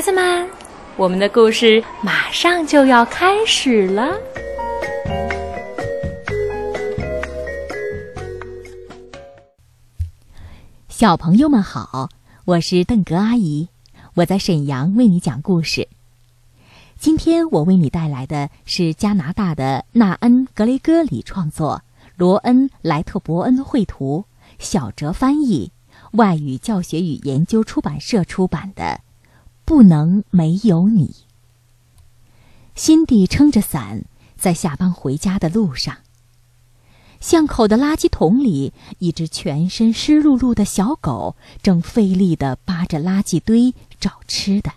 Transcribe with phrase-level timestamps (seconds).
[0.00, 0.48] 孩子们，
[0.96, 4.18] 我们的故事马上就要开始了。
[10.88, 12.08] 小朋友们好，
[12.46, 13.68] 我是邓格阿姨，
[14.14, 15.86] 我在沈阳为你讲故事。
[16.98, 21.82] 今天我为你带来的是加拿大的纳恩·格雷戈里创作，
[22.16, 24.24] 罗恩·莱特伯恩绘图，
[24.58, 25.70] 小哲翻译，
[26.12, 28.82] 外语教学与研究出版社出版的
[29.70, 31.06] 《不能没有你》。
[32.74, 34.04] 辛蒂撑着伞，
[34.36, 35.98] 在下班回家的路上。
[37.20, 44.72] 巷口的垃圾桶里，一只全身湿漉漉的小狗正费力地扒着垃圾堆找吃的。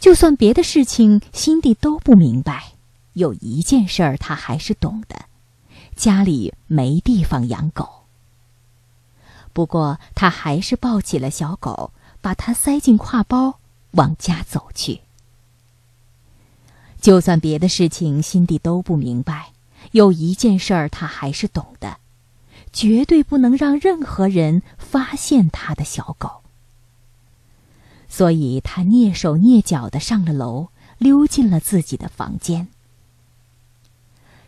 [0.00, 2.72] 就算别的事情辛蒂都不明白，
[3.12, 5.26] 有一件事儿他还是懂的：
[5.94, 8.06] 家里没地方养狗。
[9.52, 11.92] 不过他还是抱起了小狗，
[12.22, 13.58] 把它塞进挎包，
[13.90, 15.02] 往家走去。
[17.02, 19.52] 就算别的事情辛蒂都不明白。
[19.90, 21.98] 有一件事儿他还是懂的，
[22.72, 26.42] 绝对不能让任何人发现他的小狗。
[28.08, 32.68] 所以他蹑手蹑脚的上了楼，溜进了自己的房间。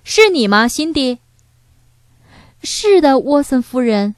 [0.05, 1.19] 是你吗，辛迪？
[2.63, 4.15] 是的，沃森夫人。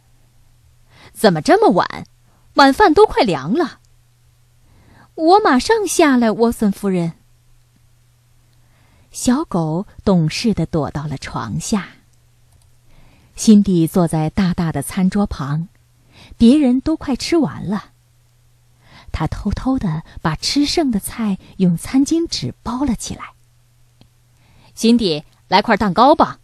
[1.15, 2.07] 怎么这么晚？
[2.57, 3.81] 晚饭都快凉了。
[5.15, 7.13] 我马上下来，沃森夫人。
[9.11, 11.89] 小狗懂事的躲到了床下。
[13.35, 15.69] 辛蒂坐在大大的餐桌旁，
[16.39, 17.93] 别人都快吃完了。
[19.13, 23.33] 他偷偷的把吃剩的菜用餐巾纸包了起来。
[24.75, 26.41] 辛迪，来块蛋糕吧。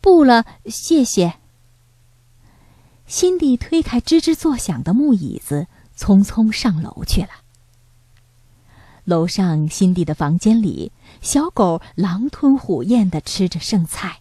[0.00, 1.37] 不了，谢谢。
[3.08, 7.30] 辛蒂推开吱吱作响的木椅子，匆匆上楼去了。
[9.04, 10.92] 楼上辛蒂的房间里，
[11.22, 14.20] 小狗狼吞虎咽的吃着剩菜。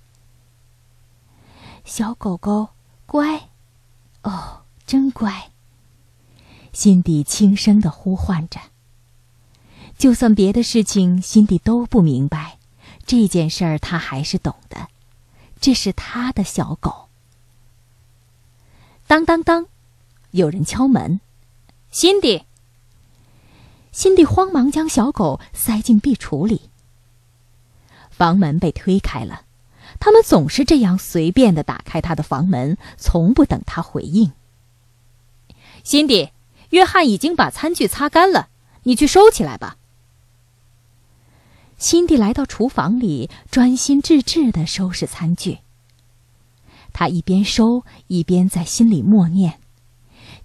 [1.84, 2.70] 小狗狗，
[3.06, 3.50] 乖，
[4.24, 5.52] 哦，真乖。
[6.72, 8.62] 辛蒂轻声的呼唤着。
[9.98, 12.58] 就算别的事情辛蒂都不明白，
[13.06, 14.88] 这件事儿他还是懂的，
[15.60, 17.07] 这是他的小狗。
[19.08, 19.68] 当当当，
[20.32, 21.22] 有人敲门，
[21.90, 22.44] 辛迪。
[23.94, 26.70] 辛迪慌忙将小狗塞进壁橱里。
[28.12, 29.44] 房门被推开了，
[30.02, 34.34] 他们总是这样随便的打开他的房门，从不等他回应。
[35.86, 36.32] 辛迪，
[36.72, 38.50] 约翰已经把餐具擦干了，
[38.84, 39.78] 你去收起来吧。
[41.78, 45.60] 辛迪来到厨房里，专心致志的收拾餐具。
[47.00, 49.60] 他一边收，一边在心里默念：“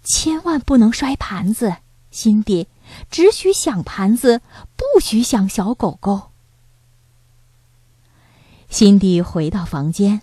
[0.04, 1.76] 千万不能摔盘子，
[2.10, 2.68] 辛迪。”
[3.10, 4.42] 只许想盘子，
[4.76, 6.30] 不许想小狗狗。
[8.68, 10.20] 辛迪回到房间，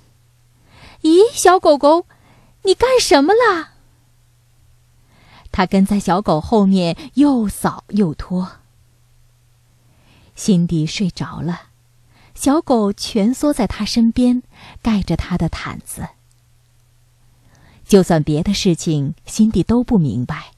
[1.01, 2.05] 咦，小狗狗，
[2.61, 3.71] 你干什么啦？
[5.51, 8.51] 他跟在小狗后面，又扫又拖。
[10.35, 11.69] 辛迪睡着了，
[12.35, 14.43] 小狗蜷缩在他身边，
[14.83, 16.07] 盖着他的毯子。
[17.89, 20.51] 就算别的事情，辛迪都不明白。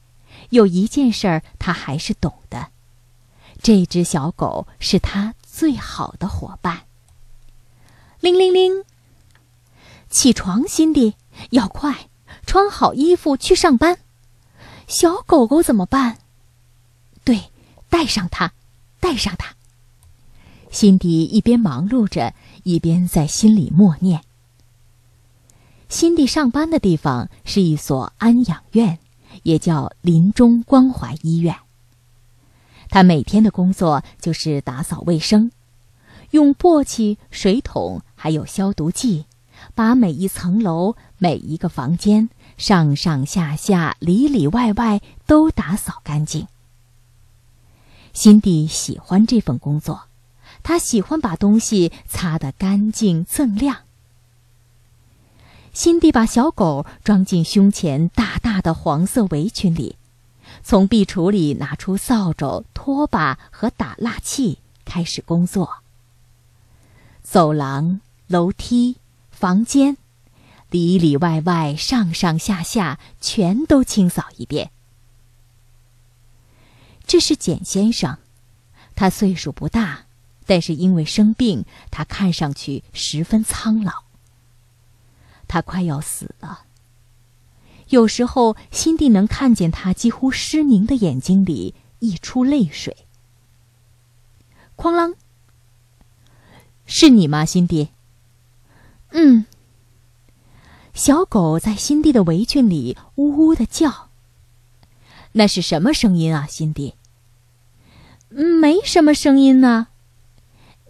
[0.50, 2.68] 有一件事儿他还是懂的，
[3.62, 6.82] 这只小狗是他最好的伙伴。
[8.20, 8.84] 铃铃铃！
[10.10, 11.14] 起床，辛迪，
[11.52, 12.10] 要快，
[12.44, 13.98] 穿好衣服去上班。
[14.86, 16.18] 小狗狗怎么办？
[17.24, 17.50] 对，
[17.88, 18.52] 带上它，
[19.00, 19.54] 带上它。
[20.70, 24.22] 辛迪一边忙碌着，一边在心里默念。
[25.92, 28.98] 辛迪上班的地方是一所安养院。
[29.42, 31.56] 也叫临终关怀医院。
[32.88, 35.50] 他每天的工作就是打扫卫生，
[36.30, 39.24] 用簸箕、水桶还有消毒剂，
[39.74, 46.46] 把每一层楼、每一个房间上上下下、里里外外都打扫干净。
[48.12, 50.04] 辛蒂喜欢这份工作，
[50.62, 53.78] 他喜欢把东西擦得干净锃亮。
[55.72, 59.96] 辛蒂把小狗装进胸前大大的黄色围裙里，
[60.62, 65.78] 从壁橱里拿出扫帚、拖把和打蜡器，开始工作。
[67.22, 68.98] 走廊、楼梯、
[69.30, 69.96] 房间，
[70.68, 74.70] 里里外外、上上下下，全都清扫一遍。
[77.06, 78.18] 这是简先生，
[78.94, 80.04] 他岁数不大，
[80.44, 84.04] 但是因为生病，他看上去十分苍老。
[85.52, 86.62] 他快要死了。
[87.88, 92.96] 有时候，辛蒂能看见他几乎失明的眼睛里溢出泪水。
[94.78, 95.14] 哐啷！
[96.86, 97.90] 是你吗，辛蒂？
[99.10, 99.44] 嗯。
[100.94, 104.08] 小狗在辛蒂的围裙里呜呜的叫。
[105.32, 106.94] 那是什么声音啊，辛蒂？
[108.30, 109.88] 没什么声音呢。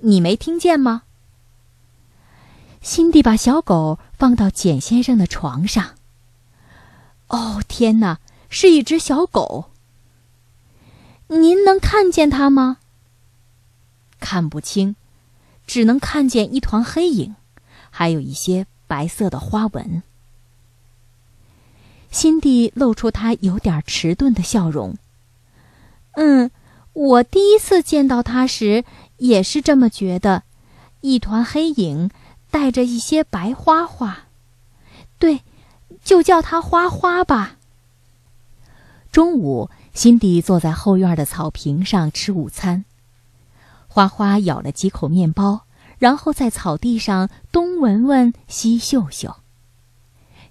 [0.02, 1.02] 你没听见吗？
[2.80, 5.96] 辛蒂把小狗放到简先生的床上。
[7.26, 9.72] 哦，天哪，是一只小狗。
[11.26, 12.76] 您能看见它吗？
[14.20, 14.94] 看不清，
[15.66, 17.34] 只能看见一团黑影，
[17.90, 20.04] 还有一些白色的花纹。
[22.12, 24.96] 辛蒂露出他有点迟钝的笑容。
[26.12, 26.52] 嗯，
[26.92, 28.84] 我第一次见到它时
[29.16, 30.44] 也是这么觉得，
[31.00, 32.08] 一团黑影，
[32.52, 34.26] 带着一些白花花。
[35.18, 35.40] 对，
[36.04, 37.56] 就叫它花花吧。
[39.10, 42.84] 中午，辛蒂坐在后院的草坪上吃午餐。
[43.88, 45.66] 花花咬了几口面包，
[45.98, 49.36] 然后在草地上东闻闻西嗅嗅。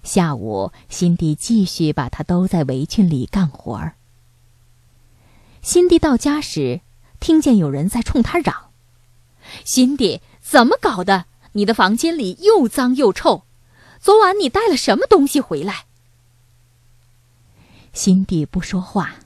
[0.02, 3.94] 下午，辛蒂继续把它兜在围裙里干活儿。
[5.60, 6.80] 辛蒂到家时，
[7.20, 8.70] 听见有人在冲他嚷
[9.64, 11.26] ：“辛蒂，怎么搞的？
[11.52, 13.44] 你的房间里又脏又臭，
[14.00, 15.86] 昨晚你带了什么东西回来？”
[17.92, 19.16] 辛蒂不说话，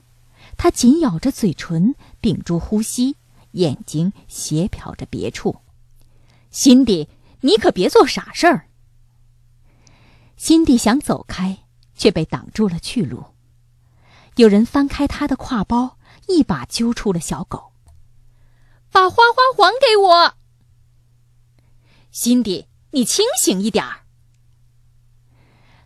[0.57, 3.17] 他紧咬着嘴唇，屏住呼吸。
[3.53, 5.57] 眼睛斜瞟着别处，
[6.51, 7.09] 辛迪，
[7.41, 8.69] 你可别做傻事儿。
[10.37, 11.61] 辛迪想走开，
[11.95, 13.25] 却被挡住了去路。
[14.35, 15.97] 有人翻开他的挎包，
[16.29, 17.73] 一把揪出了小狗，
[18.93, 20.36] 把花花还给我。
[22.19, 24.07] 辛迪，你清醒一点儿。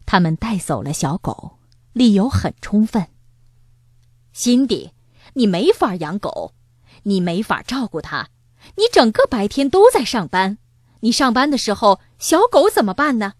[0.07, 1.59] 他们带走了小狗，
[1.93, 3.09] 理由很充分。
[4.33, 4.93] 辛迪，
[5.35, 6.55] 你没法养狗。
[7.03, 8.29] 你没法照顾它，
[8.77, 10.59] 你整个白天都在上班。
[11.01, 13.33] 你上班的时候，小狗怎么办呢？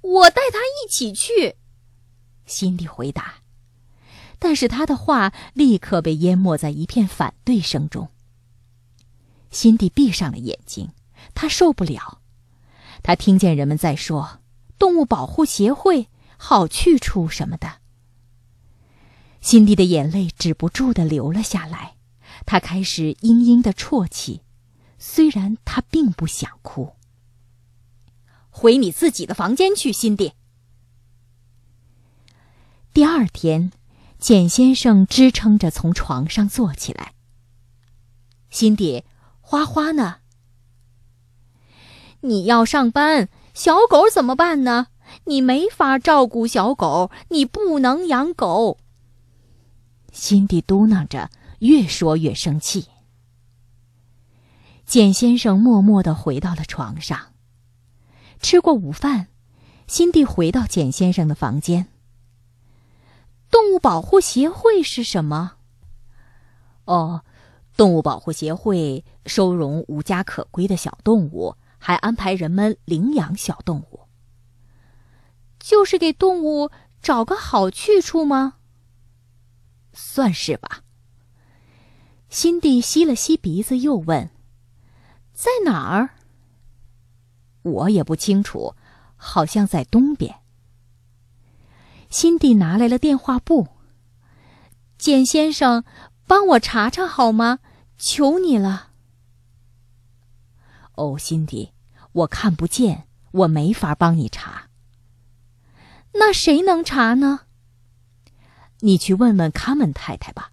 [0.00, 1.56] 我带它一起去。
[2.46, 3.42] 辛迪回答，
[4.38, 8.08] 但是他的话立刻被淹没在一片反对声中。
[9.50, 10.90] 辛迪闭上了眼睛，
[11.34, 12.20] 他受不了。
[13.02, 14.40] 他听见人们在说
[14.78, 17.78] “动物保护协会”“好去处”什么的。
[19.40, 21.94] 辛迪的眼泪止不住的流了下来。
[22.46, 24.42] 他开始嘤嘤的啜泣，
[24.98, 26.94] 虽然他并不想哭。
[28.50, 30.32] 回你自己的房间去，辛迪。
[32.92, 33.72] 第二天，
[34.18, 37.14] 简先生支撑着从床上坐起来。
[38.50, 39.04] 辛迪，
[39.40, 40.18] 花花呢？
[42.24, 44.88] 你要上班，小狗怎么办呢？
[45.24, 48.78] 你没法照顾小狗，你不能养狗。
[50.12, 51.30] 辛迪嘟囔着。
[51.60, 52.88] 越说越生气。
[54.84, 57.32] 简先生默默的回到了床上。
[58.40, 59.28] 吃过午饭，
[59.86, 61.86] 辛蒂回到简先生的房间。
[63.50, 65.52] 动物保护协会是什么？
[66.84, 67.22] 哦，
[67.78, 74.08] 动物保护协会收容无家可归的小动物，还安排人们领养小动物。
[75.60, 76.70] 就是给动物
[77.02, 78.54] 找个好去处吗？
[79.92, 80.82] 算是吧。
[82.30, 84.30] 辛蒂吸了吸鼻子，又问
[85.34, 86.14] ：“在哪儿？”
[87.60, 88.74] 我也不清楚，
[89.16, 90.40] 好像在东边。
[92.08, 93.68] 辛蒂拿来了电话簿。
[94.96, 95.84] 简先生，
[96.26, 97.58] 帮我查查好吗？
[97.98, 98.92] 求你了。
[100.94, 101.72] 哦，辛蒂，
[102.14, 104.68] 我看不见，我没法帮你查。
[106.12, 107.40] 那谁能查呢？
[108.80, 110.52] 你去问问卡门太太吧。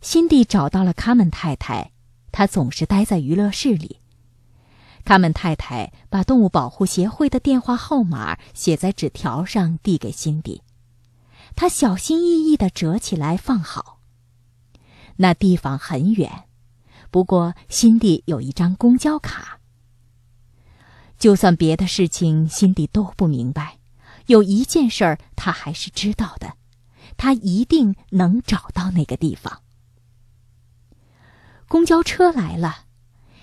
[0.00, 1.92] 辛蒂找到了卡门太太，
[2.32, 4.00] 她总是待在娱乐室里。
[5.04, 10.62] 卡门太太把动物保护协会的电话号码写在纸条上，递给辛蒂。
[11.54, 14.00] 他小心翼翼地折起来放好。
[15.16, 16.44] 那地方很远，
[17.10, 19.60] 不过辛蒂有一张公交卡。
[21.18, 23.78] 就算别的事情辛蒂都不明白，
[24.26, 26.54] 有一件事儿他还是知道的：
[27.16, 29.62] 他一定能找到那个地方。
[31.66, 32.84] 公交车来了，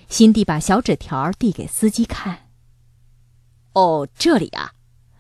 [0.08, 2.50] 辛蒂把小纸条递给司机看。
[3.74, 4.74] 哦，这里啊，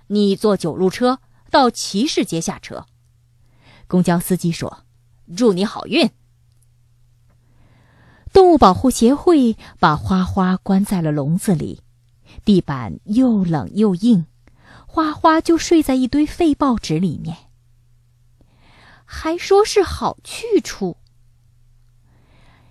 [0.08, 2.86] 你坐九路车到骑士街下车。
[3.88, 4.86] 公交司机说
[5.36, 6.10] ：“祝你好运。”
[8.32, 11.81] 动物保护协会把花花关在了笼子里，
[12.44, 14.26] 地板又冷又硬，
[14.88, 17.38] 花花就睡在一堆废报纸里面，
[19.06, 20.98] 还说是好去处。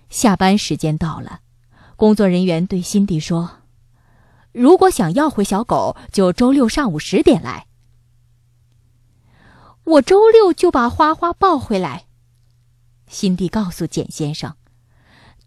[0.09, 1.39] 下班时间到了，
[1.95, 3.59] 工作人员对辛迪说
[4.51, 7.67] ：“如果想要回小狗，就周六上午十点来。”
[9.83, 12.05] 我周六就把花花抱回来。
[13.07, 14.55] 辛迪告诉简先生：“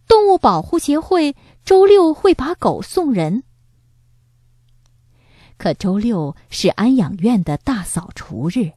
[0.08, 3.44] 动物保护协会周六会把狗送人。”
[5.56, 8.72] 可周六是安养院的大扫除日。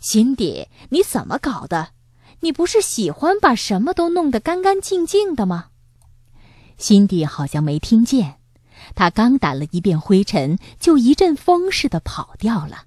[0.00, 1.90] 辛迪，你怎么搞的？
[2.40, 5.70] 你不是喜欢把什么都弄得干干净净的吗？
[6.76, 8.38] 辛迪好像没听见，
[8.94, 12.84] 他刚掸了一遍灰尘，就一阵风似的跑掉了。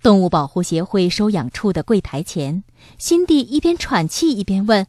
[0.00, 2.62] 动物保护协会收养处的柜台前，
[2.98, 4.86] 辛迪一边喘气一边问：“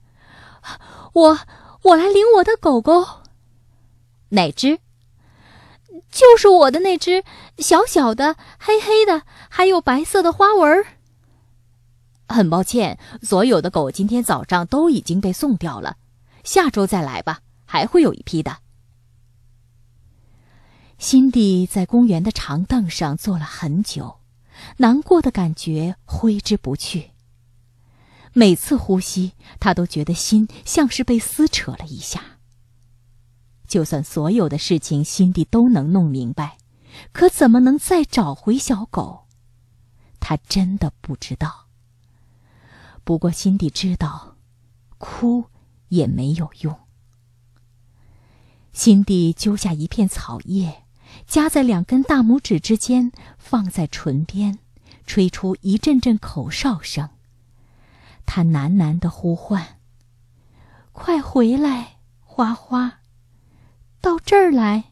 [1.14, 1.40] 我
[1.82, 3.04] 我来领我的狗狗，
[4.30, 4.80] 哪只？
[6.16, 7.26] 就是我的那只，
[7.58, 10.86] 小小的，黑黑的，还有白色的花纹。
[12.30, 15.98] 很抱歉，所有的狗今天早上都已经被送掉了，
[16.46, 18.60] 下周再来吧，还会有一批的。”
[20.98, 24.20] 辛迪在公园的长凳上坐了很久。
[24.78, 27.12] 难过的感觉挥之不去。
[28.32, 32.35] 每次呼吸，他都觉得心像是被撕扯了一下。
[33.68, 36.58] 就算所有的事情辛迪都能弄明白，
[37.12, 39.26] 可怎么能再找回小狗？
[40.20, 41.68] 他真的不知道。
[43.04, 44.36] 不过辛迪知道，
[44.98, 45.46] 哭
[45.90, 46.76] 也没有用。
[48.74, 50.84] 辛迪揪下一片草叶。
[51.26, 54.60] 夹在两根大拇指之间，放在唇边，
[55.06, 57.10] 吹出一阵阵口哨声。
[58.26, 59.80] 他喃喃的呼唤
[60.92, 63.00] ：“快回来，花花！
[64.06, 64.92] 到这儿来，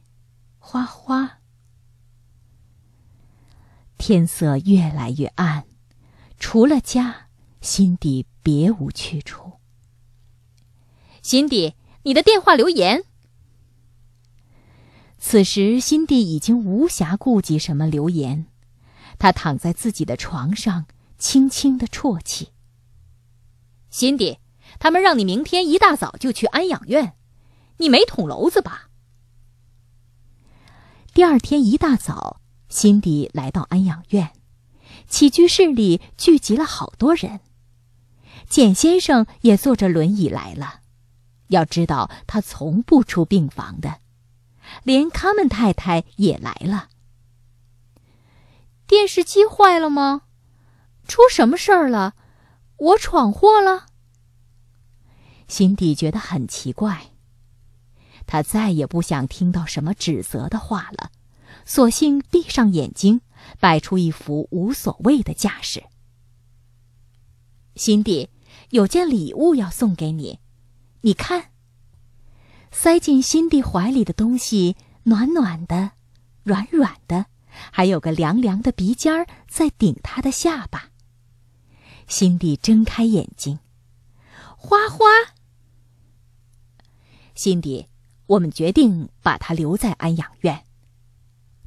[0.58, 1.38] 花花！”
[4.00, 5.66] 天色越来越暗，
[6.40, 7.28] 除了家，
[7.62, 9.60] 心底别无去处。
[11.22, 13.04] 辛迪，你的电话留言。
[15.20, 18.48] 此时，辛迪已经无暇顾及什么留言，
[19.20, 20.88] 他躺在自己的床上，
[21.20, 22.50] 轻轻的啜泣。
[23.92, 24.40] 辛迪，
[24.80, 27.16] 他们让你明天一大早就去安养院，
[27.78, 28.90] 你没捅娄子吧？
[31.14, 34.32] 第二天一大早，辛迪来到安养院，
[35.08, 37.40] 起居室里聚集了好多人。
[38.50, 40.80] 简先生也坐着轮椅来了，
[41.50, 44.00] 要知道他从不出病房的。
[44.82, 46.90] 连卡门太太也来了。
[48.88, 50.24] 电视机坏了吗？
[51.08, 52.16] 出什么事儿了？
[52.78, 53.86] 我闯祸了？
[55.48, 57.12] 辛迪觉得很奇怪，
[58.34, 61.12] 他再也不想听到什么指责的话了，
[61.68, 63.22] 索性闭上眼睛，
[63.60, 65.84] 摆出一副无所谓的架势。
[67.76, 68.30] 辛迪，
[68.72, 70.40] 有件礼物要送给你，
[71.02, 71.52] 你看。
[72.72, 75.92] 塞进辛蒂怀里的东西，暖暖的，
[76.42, 77.28] 软软的，
[77.72, 80.90] 还有个凉凉的鼻尖儿在顶他的下巴。
[82.08, 83.60] 辛蒂睁开眼睛，
[84.58, 85.06] 花花。
[87.36, 87.86] 辛迪，
[88.28, 90.64] 我们决定把他留在安养院。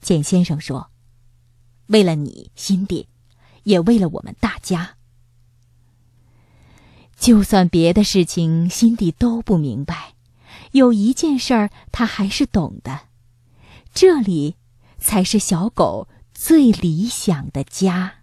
[0.00, 0.90] 简先生说
[1.88, 3.08] ：“为了你，辛迪，
[3.64, 4.96] 也为了我们大家。
[7.18, 10.14] 就算别的事情，辛迪都不明白。”
[10.72, 13.08] 有一件事儿，他还是懂的，
[13.94, 14.56] 这里
[14.98, 18.16] 才是小狗最理想的家。